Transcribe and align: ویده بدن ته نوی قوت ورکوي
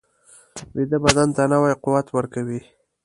ویده 0.75 0.97
بدن 1.05 1.29
ته 1.35 1.43
نوی 1.51 1.73
قوت 1.83 2.07
ورکوي 2.11 2.61